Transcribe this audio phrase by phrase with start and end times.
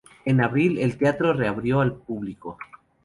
[0.25, 2.57] En abril, el teatro reabrió al público.